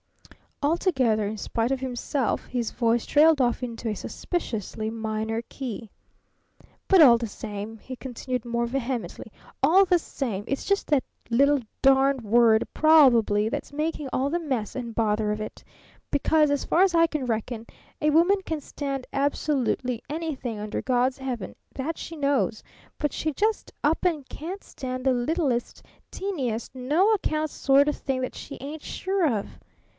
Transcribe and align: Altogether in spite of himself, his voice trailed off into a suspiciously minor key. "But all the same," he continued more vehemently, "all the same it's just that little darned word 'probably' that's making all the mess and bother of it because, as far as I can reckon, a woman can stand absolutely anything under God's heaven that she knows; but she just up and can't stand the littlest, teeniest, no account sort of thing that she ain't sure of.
Altogether 0.63 1.27
in 1.27 1.37
spite 1.37 1.71
of 1.71 1.79
himself, 1.79 2.45
his 2.45 2.69
voice 2.71 3.05
trailed 3.05 3.39
off 3.41 3.61
into 3.63 3.87
a 3.89 3.95
suspiciously 3.95 4.89
minor 4.89 5.43
key. 5.47 5.89
"But 6.87 7.01
all 7.01 7.17
the 7.19 7.27
same," 7.27 7.77
he 7.77 7.95
continued 7.95 8.45
more 8.45 8.67
vehemently, 8.67 9.31
"all 9.63 9.85
the 9.85 9.97
same 9.99 10.43
it's 10.47 10.65
just 10.65 10.87
that 10.87 11.03
little 11.31 11.59
darned 11.83 12.21
word 12.21 12.67
'probably' 12.73 13.49
that's 13.49 13.73
making 13.73 14.07
all 14.13 14.29
the 14.29 14.39
mess 14.39 14.75
and 14.75 14.93
bother 14.93 15.31
of 15.31 15.41
it 15.41 15.63
because, 16.11 16.49
as 16.51 16.65
far 16.65 16.81
as 16.83 16.93
I 16.95 17.07
can 17.07 17.25
reckon, 17.25 17.65
a 17.99 18.09
woman 18.11 18.37
can 18.43 18.61
stand 18.61 19.07
absolutely 19.13 20.01
anything 20.09 20.59
under 20.59 20.81
God's 20.81 21.17
heaven 21.17 21.55
that 21.73 21.97
she 21.97 22.15
knows; 22.15 22.63
but 22.99 23.13
she 23.13 23.31
just 23.33 23.71
up 23.83 24.03
and 24.03 24.27
can't 24.29 24.63
stand 24.63 25.05
the 25.05 25.13
littlest, 25.13 25.83
teeniest, 26.11 26.73
no 26.73 27.11
account 27.13 27.49
sort 27.51 27.87
of 27.87 27.95
thing 27.97 28.21
that 28.21 28.35
she 28.35 28.57
ain't 28.61 28.83
sure 28.83 29.27
of. 29.27 29.47